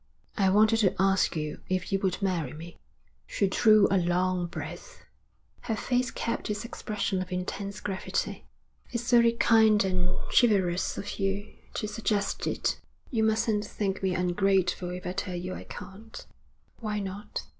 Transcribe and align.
'I 0.35 0.49
wanted 0.49 0.77
to 0.77 0.99
ask 0.99 1.35
you 1.35 1.61
if 1.69 1.91
you 1.91 1.99
would 1.99 2.23
marry 2.23 2.53
me.' 2.53 2.79
She 3.27 3.45
drew 3.47 3.87
a 3.91 3.99
long 3.99 4.47
breath. 4.47 5.03
Her 5.59 5.75
face 5.75 6.09
kept 6.09 6.49
its 6.49 6.65
expression 6.65 7.21
of 7.21 7.31
intense 7.31 7.79
gravity. 7.79 8.47
'It's 8.91 9.11
very 9.11 9.33
kind 9.33 9.85
and 9.85 10.17
chivalrous 10.31 10.97
of 10.97 11.19
you 11.19 11.53
to 11.75 11.87
suggest 11.87 12.47
it. 12.47 12.79
You 13.11 13.23
mustn't 13.23 13.63
think 13.63 14.01
me 14.01 14.15
ungrateful 14.15 14.89
if 14.89 15.05
I 15.05 15.11
tell 15.11 15.35
you 15.35 15.53
I 15.53 15.65
can't.' 15.65 16.25
'Why 16.79 16.99
not?' 16.99 17.45